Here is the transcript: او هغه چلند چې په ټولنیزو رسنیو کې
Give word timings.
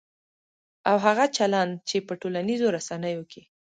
او 0.89 0.97
هغه 1.05 1.25
چلند 1.37 1.71
چې 1.89 1.97
په 2.07 2.13
ټولنیزو 2.21 2.67
رسنیو 2.77 3.21
کې 3.31 3.41